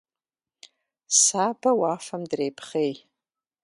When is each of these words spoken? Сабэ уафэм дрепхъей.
Сабэ 1.21 1.69
уафэм 1.79 2.21
дрепхъей. 2.29 2.93